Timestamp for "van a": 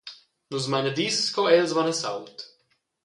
1.81-1.93